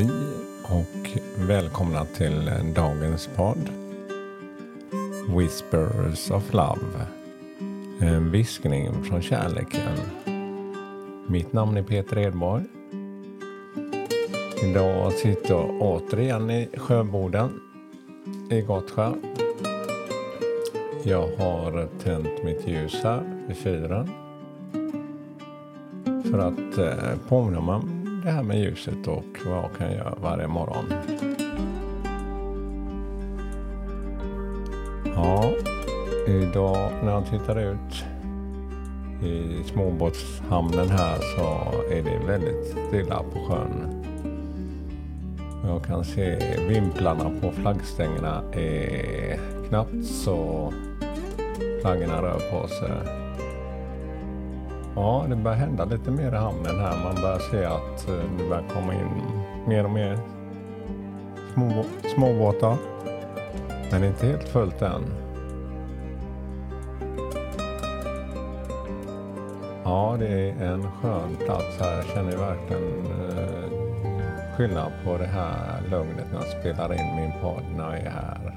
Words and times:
Hej 0.00 0.10
och 0.62 1.20
välkomna 1.48 2.04
till 2.04 2.50
dagens 2.74 3.28
podd. 3.36 3.68
Whispers 5.36 6.30
of 6.30 6.52
Love. 6.52 7.06
En 7.98 8.30
viskning 8.30 9.04
från 9.04 9.22
kärleken. 9.22 9.98
Mitt 11.26 11.52
namn 11.52 11.76
är 11.76 11.82
Peter 11.82 12.18
Edborg. 12.18 12.64
Idag 14.62 15.12
sitter 15.12 15.50
jag 15.50 15.82
återigen 15.82 16.50
i 16.50 16.68
Sjöboden 16.76 17.60
i 18.50 18.60
Gottsjö. 18.60 19.12
Jag 21.04 21.28
har 21.36 21.88
tänt 22.02 22.44
mitt 22.44 22.68
ljus 22.68 23.00
här 23.02 23.44
vid 23.48 23.56
fyren. 23.56 24.10
För 26.30 26.38
att 26.38 26.78
eh, 26.78 27.18
påminna 27.28 27.60
mig 27.60 27.99
det 28.24 28.30
här 28.30 28.42
med 28.42 28.58
ljuset 28.58 29.06
och 29.06 29.24
vad 29.46 29.58
jag 29.58 29.70
kan 29.78 29.92
göra 29.92 30.14
varje 30.22 30.48
morgon. 30.48 30.84
Ja, 35.14 35.50
idag 36.26 36.90
när 37.04 37.12
jag 37.12 37.26
tittar 37.26 37.58
ut 37.58 38.04
i 39.22 39.64
småbåtshamnen 39.64 40.88
här 40.88 41.16
så 41.16 41.72
är 41.94 42.02
det 42.02 42.26
väldigt 42.26 42.76
stilla 42.88 43.22
på 43.32 43.38
sjön. 43.48 44.04
Jag 45.64 45.84
kan 45.84 46.04
se 46.04 46.38
vimplarna 46.68 47.30
på 47.40 47.52
flaggstängerna 47.52 48.42
är 48.52 49.38
knappt 49.68 50.04
så 50.04 50.72
flaggorna 51.80 52.22
rör 52.22 52.40
på 52.50 52.68
sig. 52.68 53.29
Ja, 54.94 55.26
det 55.28 55.36
börjar 55.36 55.56
hända 55.56 55.84
lite 55.84 56.10
mer 56.10 56.32
i 56.32 56.36
hamnen 56.36 56.80
här. 56.80 57.04
Man 57.04 57.14
börjar 57.22 57.38
se 57.38 57.64
att 57.64 58.08
eh, 58.08 58.14
det 58.38 58.48
börjar 58.48 58.64
komma 58.74 58.94
in 58.94 59.08
mer 59.66 59.84
och 59.84 59.90
mer 59.90 60.18
små, 61.54 61.84
småbåtar. 62.14 62.76
Men 63.90 64.04
inte 64.04 64.26
helt 64.26 64.48
fullt 64.48 64.82
än. 64.82 65.04
Ja, 69.84 70.16
det 70.18 70.28
är 70.28 70.64
en 70.64 70.82
skön 70.90 71.36
plats 71.46 71.80
här. 71.80 71.96
Jag 71.96 72.04
känner 72.04 72.36
verkligen 72.36 73.06
eh, 73.06 74.56
skillnad 74.56 74.92
på 75.04 75.18
det 75.18 75.26
här 75.26 75.82
lugnet 75.90 76.26
när 76.32 76.38
jag 76.40 76.60
spelar 76.60 76.92
in 76.92 77.16
min 77.16 77.32
podd 77.42 77.64
när 77.76 77.90
jag 77.90 78.00
är 78.00 78.10
här. 78.10 78.49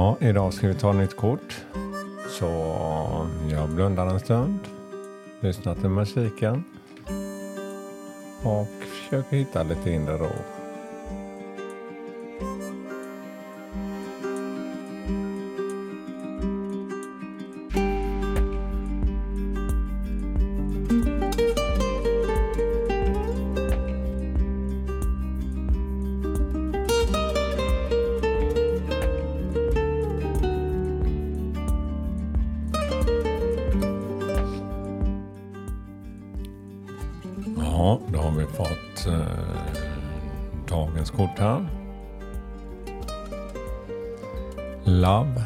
Ja, 0.00 0.16
idag 0.20 0.54
ska 0.54 0.68
vi 0.68 0.74
ta 0.74 0.92
nytt 0.92 1.16
kort. 1.16 1.64
Så 2.28 2.46
jag 3.50 3.68
blundar 3.68 4.06
en 4.06 4.20
stund, 4.20 4.58
lyssnar 5.40 5.74
till 5.74 5.88
musiken 5.88 6.64
och 8.44 8.68
försöker 8.68 9.36
hitta 9.36 9.62
lite 9.62 9.90
inre 9.90 10.16
ro. 10.16 10.59
Vi 38.40 38.46
fått 38.46 39.06
eh, 39.06 39.20
dagens 40.68 41.10
kort 41.10 41.38
här. 41.38 41.66
Love 44.84 45.42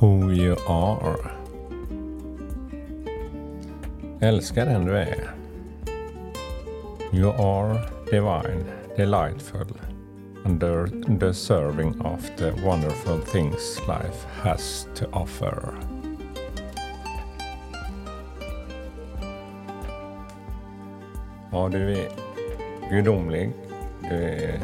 who 0.00 0.32
you 0.32 0.56
are. 0.68 1.30
Älska 4.20 4.64
den 4.64 4.84
du 4.84 4.96
är. 4.96 5.34
You 7.12 7.30
are 7.30 7.78
divine, 8.10 8.64
delightful 8.96 9.66
and 10.44 10.60
deserving 11.20 12.00
of 12.00 12.30
the 12.36 12.52
wonderful 12.64 13.20
things 13.20 13.80
life 13.88 14.26
has 14.42 14.86
to 14.94 15.06
offer. 15.12 15.99
Ja, 21.52 21.68
du 21.68 21.98
är 21.98 22.08
gudomlig. 22.90 23.52
Du 24.00 24.24
är 24.24 24.60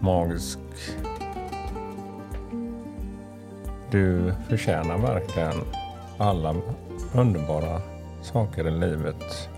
magisk. 0.00 0.58
Du 3.90 4.34
förtjänar 4.48 4.98
verkligen 4.98 5.60
alla 6.18 6.54
underbara 7.14 7.80
saker 8.22 8.66
i 8.66 8.70
livet 8.70 9.48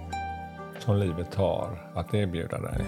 som 0.78 0.97
livet 0.97 1.34
har 1.34 1.91
att 1.94 2.15
erbjuda 2.15 2.59
dig. 2.59 2.84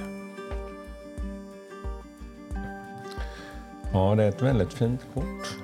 Ja, 3.92 4.14
det 4.14 4.24
är 4.24 4.28
ett 4.28 4.42
väldigt 4.42 4.72
fint 4.72 5.00
kort. 5.14 5.56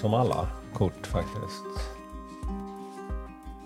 Som 0.00 0.14
alla 0.14 0.48
kort 0.74 1.06
faktiskt. 1.06 1.93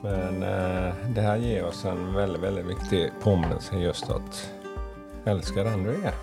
Men 0.03 0.43
eh, 0.43 0.95
det 1.09 1.21
här 1.21 1.37
ger 1.37 1.65
oss 1.65 1.85
en 1.85 2.15
väldigt, 2.15 2.43
väldigt 2.43 2.67
viktig 2.67 3.11
påminnelse 3.23 3.77
just 3.77 4.11
att 4.11 4.51
älska 5.25 5.65
den 5.65 5.83
du 5.83 5.91
är. 5.91 6.15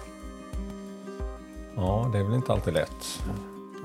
Ja, 1.75 2.09
det 2.13 2.19
är 2.19 2.23
väl 2.23 2.33
inte 2.33 2.53
alltid 2.53 2.73
lätt. 2.73 3.23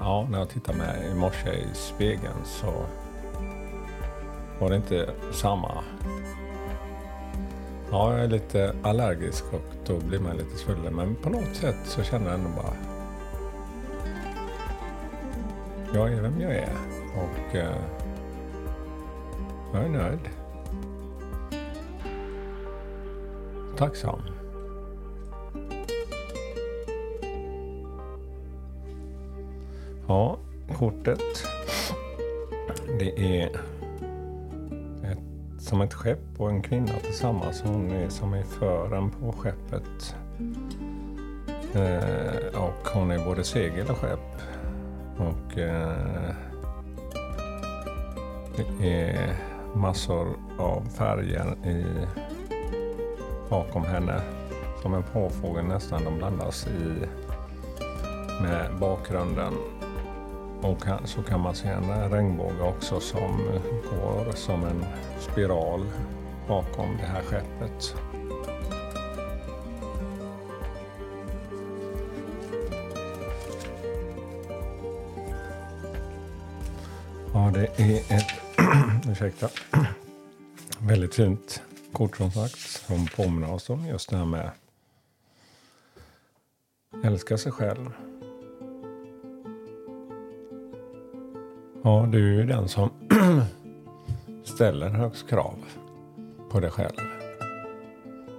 Ja, 0.00 0.27
när 0.31 0.39
jag 0.39 0.49
tittade 0.49 0.79
mig 0.79 1.11
i 1.11 1.15
morse 1.15 1.50
i 1.50 1.75
spegeln 1.75 2.45
så 2.45 2.73
var 4.61 4.71
det 4.71 4.77
inte 4.77 5.11
samma. 5.33 5.84
Ja, 7.91 8.12
jag 8.12 8.25
är 8.25 8.29
lite 8.29 8.75
allergisk 8.83 9.45
och 9.53 9.75
då 9.87 9.99
blir 9.99 10.19
man 10.19 10.37
lite 10.37 10.56
svullen. 10.56 10.95
Men 10.95 11.15
på 11.15 11.31
något 11.31 11.56
sätt 11.56 11.77
så 11.84 12.03
känner 12.03 12.27
jag 12.27 12.34
ändå 12.34 12.50
bara 12.50 12.75
jag 15.95 16.12
är 16.12 16.23
vem 16.23 16.41
jag 16.41 16.53
är. 16.53 16.73
Och 17.17 17.56
eh, 17.56 17.77
jag 19.72 19.84
är 19.84 19.88
nöjd. 19.88 20.28
Tacksam. 23.76 24.20
Ja, 30.08 30.38
kortet. 30.78 31.47
Det 32.98 33.42
är 33.42 33.47
ett, 35.03 35.19
som 35.58 35.81
ett 35.81 35.94
skepp 35.94 36.19
och 36.37 36.50
en 36.50 36.62
kvinna 36.62 36.92
tillsammans. 37.02 37.62
Hon 37.62 37.91
är 37.91 38.08
som 38.08 38.34
är 38.34 38.42
fören 38.42 39.10
på 39.10 39.32
skeppet. 39.32 40.16
Eh, 41.75 42.60
och 42.60 42.88
hon 42.94 43.10
är 43.10 43.25
både 43.25 43.44
segel 43.44 43.91
och 43.91 43.98
skepp. 43.98 44.42
Och 45.16 45.58
eh, 45.58 46.34
det 48.56 48.88
är 48.88 49.50
massor 49.75 50.28
av 50.58 50.88
färger 50.88 51.67
i, 51.67 51.84
bakom 53.50 53.84
henne. 53.84 54.20
Som 54.82 54.94
en 54.94 55.02
påfågel 55.02 55.64
nästan. 55.64 56.05
De 56.05 56.19
blandas 56.19 56.67
i 56.67 57.06
med 58.43 58.78
bakgrunden. 58.81 59.55
Och 60.62 60.84
så 61.05 61.22
kan 61.22 61.40
man 61.40 61.55
se 61.55 61.69
en 61.69 62.11
regnbåge 62.11 62.62
också 62.62 63.00
som 63.00 63.37
går 63.90 64.32
som 64.34 64.64
en 64.64 64.84
spiral 65.19 65.81
bakom 66.49 66.96
det 66.96 67.06
här 67.06 67.23
skeppet. 67.23 67.94
Ja, 77.32 77.50
det 77.55 77.81
är 77.82 78.16
ett 78.16 78.50
ursäkta, 79.11 79.49
väldigt 80.78 81.14
fint 81.14 81.62
kort 81.93 82.17
som 82.17 82.31
sagt 82.31 82.58
som 82.58 83.06
påminner 83.06 83.52
oss 83.52 83.70
om 83.70 83.87
just 83.87 84.11
det 84.11 84.17
här 84.17 84.25
med 84.25 84.50
älska 87.05 87.38
sig 87.38 87.52
själv. 87.52 87.93
Ja, 91.82 92.08
du 92.12 92.28
är 92.28 92.40
ju 92.40 92.46
den 92.46 92.69
som 92.69 92.90
ställer 94.44 94.88
högst 94.88 95.28
krav 95.28 95.64
på 96.50 96.61
dig 96.61 96.70
själv. 96.70 97.00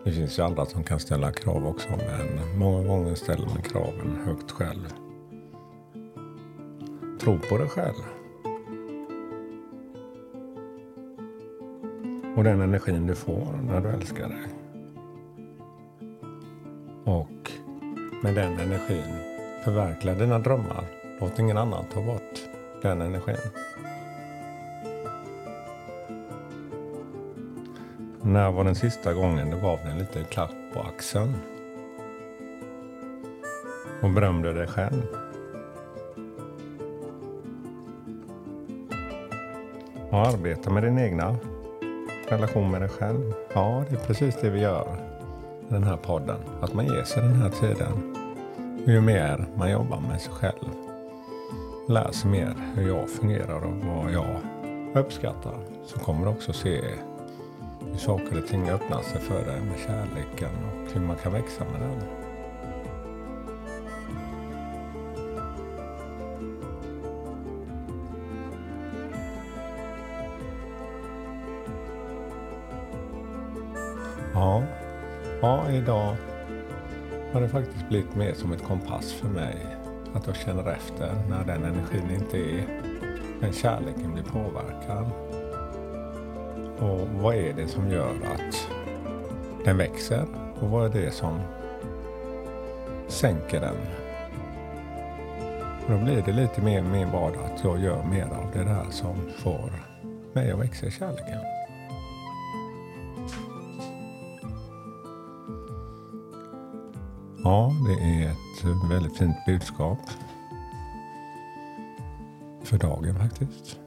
Det 0.03 0.11
finns 0.11 0.39
ju 0.39 0.43
andra 0.43 0.65
som 0.65 0.83
kan 0.83 0.99
ställa 0.99 1.31
krav 1.31 1.67
också, 1.67 1.89
men 1.89 2.57
många 2.59 2.87
gånger 2.87 3.15
ställer 3.15 3.45
man 3.45 3.61
kraven 3.61 4.21
högt 4.25 4.51
själv. 4.51 4.87
Tro 7.19 7.39
på 7.49 7.57
dig 7.57 7.69
själv. 7.69 8.20
Och 12.41 12.45
den 12.45 12.61
energin 12.61 13.07
du 13.07 13.15
får 13.15 13.59
när 13.67 13.81
du 13.81 13.89
älskar 13.89 14.29
dig. 14.29 14.47
Och 17.03 17.51
med 18.23 18.35
den 18.35 18.59
energin 18.59 19.15
förverkliga 19.63 20.15
dina 20.15 20.39
drömmar. 20.39 20.83
Låt 21.19 21.39
ingen 21.39 21.57
annan 21.57 21.85
ta 21.93 22.01
bort 22.01 22.39
den 22.81 23.01
energin. 23.01 23.35
När 28.21 28.51
var 28.51 28.63
den 28.63 28.75
sista 28.75 29.13
gången 29.13 29.49
du 29.49 29.61
gav 29.61 29.77
dig 29.77 29.91
en 29.91 29.97
liten 29.97 30.25
klapp 30.25 30.55
på 30.73 30.79
axeln? 30.79 31.33
Och 34.01 34.09
berömde 34.09 34.53
dig 34.53 34.67
själv? 34.67 35.07
Och 40.09 40.27
arbeta 40.27 40.69
med 40.69 40.83
din 40.83 40.99
egna 40.99 41.37
relation 42.31 42.71
med 42.71 42.81
dig 42.81 42.89
själv. 42.89 43.33
Ja, 43.53 43.83
det 43.89 43.95
är 43.95 43.99
precis 43.99 44.35
det 44.41 44.49
vi 44.49 44.59
gör 44.59 44.87
i 45.69 45.73
den 45.73 45.83
här 45.83 45.97
podden. 45.97 46.37
Att 46.61 46.73
man 46.73 46.85
ger 46.85 47.03
sig 47.03 47.23
den 47.23 47.41
här 47.41 47.49
tiden. 47.49 48.15
Och 48.83 48.91
ju 48.91 49.01
mer 49.01 49.45
man 49.55 49.71
jobbar 49.71 49.99
med 49.99 50.21
sig 50.21 50.33
själv, 50.33 50.69
lär 51.89 52.11
sig 52.11 52.31
mer 52.31 52.55
hur 52.75 52.87
jag 52.87 53.09
fungerar 53.09 53.65
och 53.65 53.73
vad 53.73 54.11
jag 54.11 54.37
uppskattar, 54.93 55.55
så 55.85 55.99
kommer 55.99 56.25
du 56.25 56.31
också 56.31 56.53
se 56.53 56.81
hur 57.91 57.97
saker 57.97 58.37
och 58.37 58.47
ting 58.47 58.69
öppnar 58.69 59.01
sig 59.01 59.21
för 59.21 59.45
dig 59.45 59.61
med 59.61 59.79
kärleken 59.79 60.49
och 60.65 60.93
hur 60.93 61.01
man 61.01 61.15
kan 61.15 61.33
växa 61.33 61.63
med 61.63 61.81
den. 61.81 62.30
Ja, 74.33 74.63
ja, 75.41 75.71
idag 75.71 76.15
har 77.33 77.41
det 77.41 77.49
faktiskt 77.49 77.89
blivit 77.89 78.15
mer 78.15 78.33
som 78.33 78.53
ett 78.53 78.63
kompass 78.63 79.13
för 79.13 79.27
mig. 79.27 79.55
Att 80.13 80.27
jag 80.27 80.35
känner 80.35 80.71
efter 80.71 81.13
när 81.29 81.43
den 81.43 81.63
energin 81.63 82.11
inte 82.15 82.37
är, 82.37 82.81
men 83.39 83.53
kärleken 83.53 84.13
blir 84.13 84.23
påverkad. 84.23 85.11
Och 86.79 87.07
vad 87.21 87.35
är 87.35 87.53
det 87.53 87.67
som 87.67 87.89
gör 87.89 88.09
att 88.09 88.67
den 89.65 89.77
växer? 89.77 90.25
Och 90.59 90.69
vad 90.69 90.85
är 90.85 91.01
det 91.01 91.11
som 91.11 91.39
sänker 93.07 93.61
den? 93.61 93.75
Och 95.85 95.91
då 95.91 95.97
blir 95.97 96.23
det 96.25 96.31
lite 96.31 96.61
mer 96.61 96.81
min 96.81 97.11
vardag 97.11 97.45
att 97.53 97.63
jag 97.63 97.79
gör 97.79 98.03
mer 98.03 98.25
av 98.25 98.51
det 98.53 98.63
där 98.63 98.85
som 98.89 99.15
får 99.37 99.71
mig 100.33 100.51
att 100.51 100.59
växa 100.59 100.85
i 100.85 100.91
kärleken. 100.91 101.60
Ja, 107.43 107.71
det 107.85 107.93
är 107.93 108.31
ett 108.31 108.89
väldigt 108.89 109.17
fint 109.17 109.45
budskap 109.45 109.99
för 112.63 112.77
dagen 112.77 113.15
faktiskt. 113.15 113.79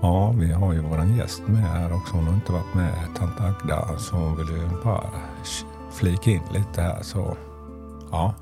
Ja, 0.00 0.34
vi 0.36 0.52
har 0.52 0.72
ju 0.72 0.80
våran 0.80 1.16
gäst 1.16 1.42
med 1.46 1.62
här 1.62 1.92
också. 1.92 2.16
Hon 2.16 2.26
har 2.26 2.34
inte 2.34 2.52
varit 2.52 2.74
med, 2.74 2.94
tant 3.16 3.40
Agda, 3.40 3.98
så 3.98 4.16
hon 4.16 4.36
vill 4.36 4.56
ju 4.56 4.68
bara 4.84 5.10
flika 5.90 6.30
in 6.30 6.42
lite 6.52 6.82
här 6.82 7.02
så 7.02 7.36
ja. 8.10 8.34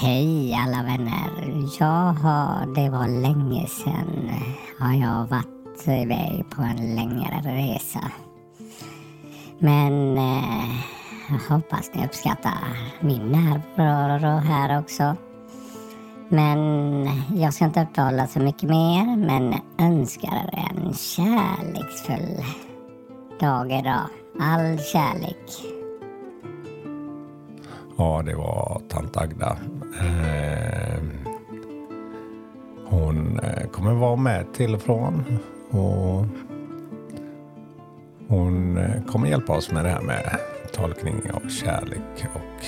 Hej 0.00 0.54
alla 0.54 0.82
vänner. 0.82 1.68
Jag 1.80 2.12
har, 2.12 2.74
det 2.74 2.90
var 2.90 3.08
länge 3.08 3.66
sedan 3.66 4.30
har 4.80 4.94
jag 4.94 5.26
varit 5.26 5.88
iväg 5.88 6.44
på 6.50 6.62
en 6.62 6.94
längre 6.94 7.40
resa. 7.44 8.10
Men 9.58 10.18
eh, 10.18 10.74
jag 11.28 11.54
hoppas 11.54 11.90
ni 11.94 12.06
uppskattar 12.06 12.92
min 13.00 13.32
närvaro 13.32 14.38
här 14.38 14.78
också. 14.80 15.16
Men 16.28 16.58
jag 17.36 17.54
ska 17.54 17.64
inte 17.64 17.82
uppehålla 17.82 18.26
så 18.26 18.40
mycket 18.40 18.68
mer, 18.68 19.16
men 19.16 19.54
önskar 19.78 20.50
er 20.52 20.70
en 20.70 20.94
kärleksfull 20.94 22.44
dag 23.40 23.72
idag. 23.72 24.08
All 24.40 24.78
kärlek. 24.78 25.50
Ja, 27.96 28.22
det 28.26 28.34
var 28.34 28.80
tant 28.88 29.16
Agda. 29.16 29.56
Ehm, 30.00 31.10
eh, 31.10 31.30
hon 32.86 33.40
kommer 33.72 33.94
vara 33.94 34.16
med 34.16 34.52
till 34.54 34.74
och 34.74 34.82
från. 34.82 35.24
Och 35.70 36.26
hon 38.28 38.78
eh, 38.78 39.04
kommer 39.04 39.28
hjälpa 39.28 39.52
oss 39.52 39.72
med 39.72 39.84
det 39.84 39.90
här 39.90 40.02
med 40.02 40.38
tolkning 40.72 41.22
av 41.32 41.48
kärlek 41.48 42.26
och 42.34 42.64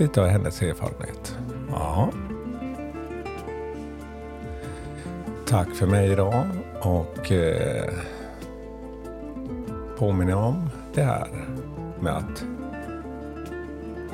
lite 0.00 0.22
av 0.22 0.28
hennes 0.28 0.62
erfarenhet. 0.62 1.38
Ja. 1.70 2.10
Tack 5.46 5.74
för 5.74 5.86
mig 5.86 6.12
idag 6.12 6.46
och 6.80 7.32
eh, 7.32 7.92
påminner 9.98 10.36
om 10.36 10.70
det 10.94 11.02
här 11.02 11.28
med 12.00 12.16
att 12.16 12.44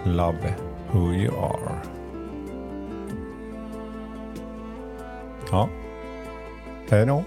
love 0.05 0.55
who 0.93 1.13
you 1.13 1.39
are. 1.39 1.81
Ja, 5.51 5.69
hej 6.91 7.07
då. 7.07 7.25